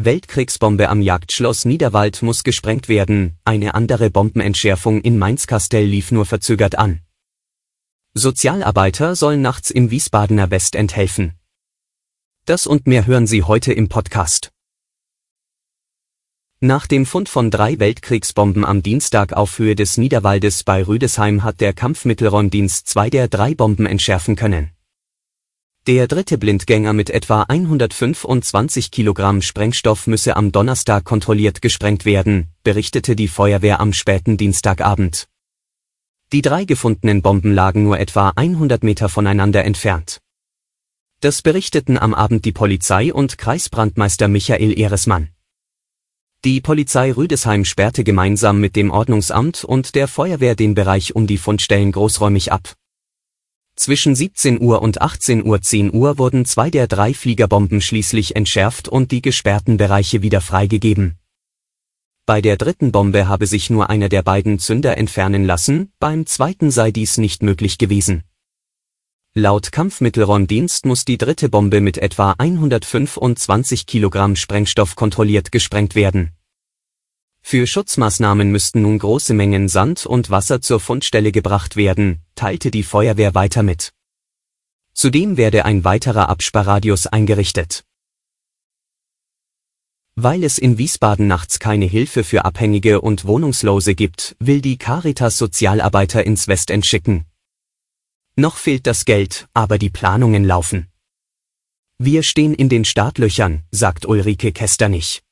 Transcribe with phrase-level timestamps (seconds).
[0.00, 6.78] Weltkriegsbombe am Jagdschloss Niederwald muss gesprengt werden, eine andere Bombenentschärfung in Mainz-Kastell lief nur verzögert
[6.78, 7.00] an.
[8.14, 11.34] Sozialarbeiter sollen nachts im Wiesbadener Westend helfen.
[12.44, 14.52] Das und mehr hören Sie heute im Podcast.
[16.60, 21.60] Nach dem Fund von drei Weltkriegsbomben am Dienstag auf Höhe des Niederwaldes bei Rüdesheim hat
[21.60, 24.70] der Kampfmittelräumdienst zwei der drei Bomben entschärfen können.
[25.88, 33.16] Der dritte Blindgänger mit etwa 125 Kilogramm Sprengstoff müsse am Donnerstag kontrolliert gesprengt werden, berichtete
[33.16, 35.28] die Feuerwehr am späten Dienstagabend.
[36.30, 40.20] Die drei gefundenen Bomben lagen nur etwa 100 Meter voneinander entfernt.
[41.20, 45.30] Das berichteten am Abend die Polizei und Kreisbrandmeister Michael Ehresmann.
[46.44, 51.38] Die Polizei Rüdesheim sperrte gemeinsam mit dem Ordnungsamt und der Feuerwehr den Bereich um die
[51.38, 52.74] Fundstellen großräumig ab.
[53.78, 58.88] Zwischen 17 Uhr und 18 Uhr 10 Uhr wurden zwei der drei Fliegerbomben schließlich entschärft
[58.88, 61.16] und die gesperrten Bereiche wieder freigegeben.
[62.26, 66.72] Bei der dritten Bombe habe sich nur einer der beiden Zünder entfernen lassen, beim zweiten
[66.72, 68.24] sei dies nicht möglich gewesen.
[69.34, 76.32] Laut Kampfmittelräumdienst muss die dritte Bombe mit etwa 125 Kilogramm Sprengstoff kontrolliert gesprengt werden.
[77.50, 82.82] Für Schutzmaßnahmen müssten nun große Mengen Sand und Wasser zur Fundstelle gebracht werden, teilte die
[82.82, 83.94] Feuerwehr weiter mit.
[84.92, 87.86] Zudem werde ein weiterer Absperrradius eingerichtet.
[90.14, 95.38] Weil es in Wiesbaden nachts keine Hilfe für Abhängige und Wohnungslose gibt, will die Caritas
[95.38, 97.24] Sozialarbeiter ins Westend schicken.
[98.36, 100.88] Noch fehlt das Geld, aber die Planungen laufen.
[101.96, 105.22] Wir stehen in den Startlöchern, sagt Ulrike Kesternich.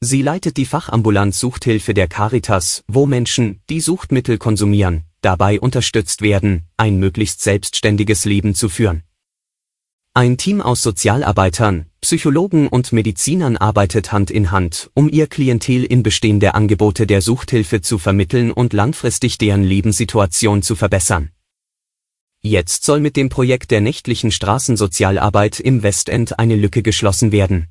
[0.00, 6.66] Sie leitet die Fachambulanz Suchthilfe der Caritas, wo Menschen, die Suchtmittel konsumieren, dabei unterstützt werden,
[6.76, 9.04] ein möglichst selbstständiges Leben zu führen.
[10.12, 16.02] Ein Team aus Sozialarbeitern, Psychologen und Medizinern arbeitet Hand in Hand, um ihr Klientel in
[16.02, 21.30] bestehende Angebote der Suchthilfe zu vermitteln und langfristig deren Lebenssituation zu verbessern.
[22.42, 27.68] Jetzt soll mit dem Projekt der nächtlichen Straßensozialarbeit im Westend eine Lücke geschlossen werden.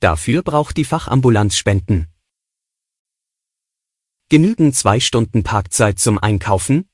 [0.00, 2.08] Dafür braucht die Fachambulanz Spenden.
[4.28, 6.88] Genügen zwei Stunden Parkzeit zum Einkaufen?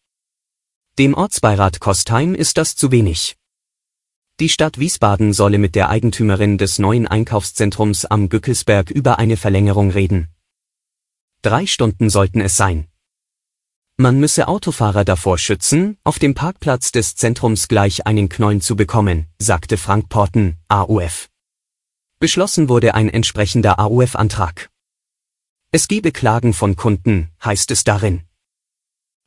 [0.99, 3.37] Dem Ortsbeirat Kostheim ist das zu wenig.
[4.39, 9.91] Die Stadt Wiesbaden solle mit der Eigentümerin des neuen Einkaufszentrums am Gückelsberg über eine Verlängerung
[9.91, 10.29] reden.
[11.43, 12.87] Drei Stunden sollten es sein.
[13.97, 19.27] Man müsse Autofahrer davor schützen, auf dem Parkplatz des Zentrums gleich einen Knollen zu bekommen,
[19.39, 21.32] sagte Frank Porten, AUF.
[22.23, 24.71] Beschlossen wurde ein entsprechender AUF-Antrag.
[25.73, 28.23] Es gebe Klagen von Kunden, heißt es darin.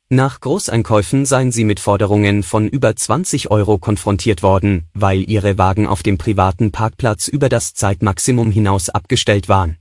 [0.08, 5.86] Nach Großeinkäufen seien sie mit Forderungen von über 20 Euro konfrontiert worden, weil ihre Wagen
[5.86, 9.76] auf dem privaten Parkplatz über das Zeitmaximum hinaus abgestellt waren.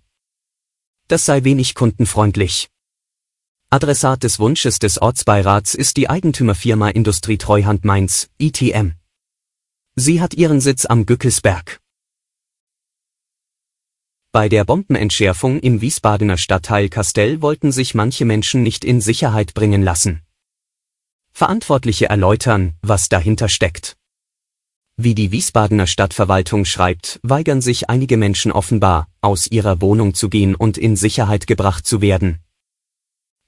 [1.08, 2.68] Das sei wenig kundenfreundlich.
[3.70, 8.96] Adressat des Wunsches des Ortsbeirats ist die Eigentümerfirma Industrie Treuhand Mainz, ITM.
[9.96, 11.80] Sie hat ihren Sitz am Gückelsberg.
[14.36, 19.82] Bei der Bombenentschärfung im Wiesbadener Stadtteil Kastell wollten sich manche Menschen nicht in Sicherheit bringen
[19.82, 20.24] lassen.
[21.32, 23.96] Verantwortliche erläutern, was dahinter steckt.
[24.98, 30.54] Wie die Wiesbadener Stadtverwaltung schreibt, weigern sich einige Menschen offenbar, aus ihrer Wohnung zu gehen
[30.54, 32.40] und in Sicherheit gebracht zu werden.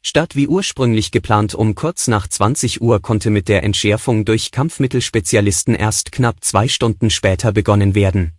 [0.01, 5.75] Statt wie ursprünglich geplant um kurz nach 20 Uhr konnte mit der Entschärfung durch Kampfmittelspezialisten
[5.75, 8.36] erst knapp zwei Stunden später begonnen werden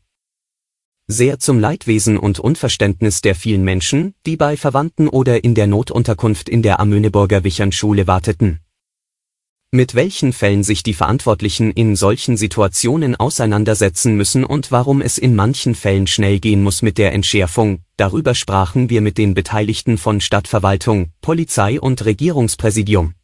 [1.08, 6.50] sehr zum Leidwesen und Unverständnis der vielen Menschen, die bei Verwandten oder in der Notunterkunft
[6.50, 8.60] in der Amöneburger Wichernschule warteten.
[9.70, 15.34] Mit welchen Fällen sich die Verantwortlichen in solchen Situationen auseinandersetzen müssen und warum es in
[15.34, 20.22] manchen Fällen schnell gehen muss mit der Entschärfung, darüber sprachen wir mit den Beteiligten von
[20.22, 23.14] Stadtverwaltung, Polizei und Regierungspräsidium.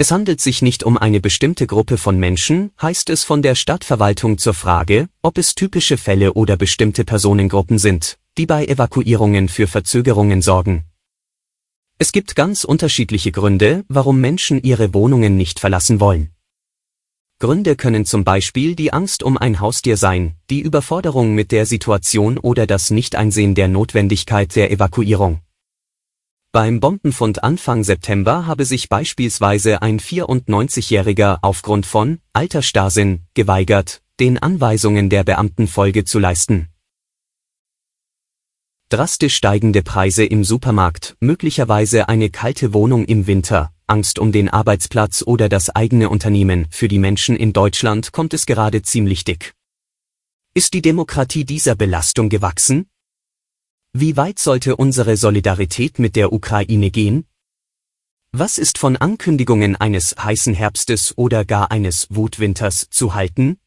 [0.00, 4.38] Es handelt sich nicht um eine bestimmte Gruppe von Menschen, heißt es von der Stadtverwaltung
[4.38, 10.40] zur Frage, ob es typische Fälle oder bestimmte Personengruppen sind, die bei Evakuierungen für Verzögerungen
[10.40, 10.86] sorgen.
[11.98, 16.30] Es gibt ganz unterschiedliche Gründe, warum Menschen ihre Wohnungen nicht verlassen wollen.
[17.38, 22.38] Gründe können zum Beispiel die Angst um ein Haustier sein, die Überforderung mit der Situation
[22.38, 25.42] oder das Nichteinsehen der Notwendigkeit der Evakuierung.
[26.52, 35.10] Beim Bombenfund Anfang September habe sich beispielsweise ein 94-Jähriger aufgrund von Altersstarrsinn geweigert, den Anweisungen
[35.10, 36.66] der Beamten Folge zu leisten.
[38.88, 45.22] Drastisch steigende Preise im Supermarkt, möglicherweise eine kalte Wohnung im Winter, Angst um den Arbeitsplatz
[45.24, 49.54] oder das eigene Unternehmen, für die Menschen in Deutschland kommt es gerade ziemlich dick.
[50.52, 52.89] Ist die Demokratie dieser Belastung gewachsen?
[53.92, 57.26] Wie weit sollte unsere Solidarität mit der Ukraine gehen?
[58.30, 63.58] Was ist von Ankündigungen eines heißen Herbstes oder gar eines Wutwinters zu halten?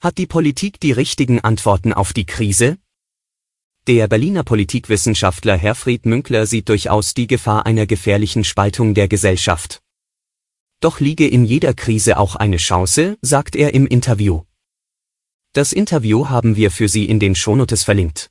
[0.00, 2.78] Hat die Politik die richtigen Antworten auf die Krise?
[3.88, 9.82] Der Berliner Politikwissenschaftler Herfried Münkler sieht durchaus die Gefahr einer gefährlichen Spaltung der Gesellschaft.
[10.78, 14.42] Doch liege in jeder Krise auch eine Chance, sagt er im Interview.
[15.52, 18.30] Das Interview haben wir für Sie in den Shownotes verlinkt.